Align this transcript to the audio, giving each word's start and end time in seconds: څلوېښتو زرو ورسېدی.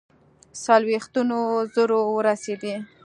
څلوېښتو 0.63 1.39
زرو 1.73 1.99
ورسېدی. 2.15 2.73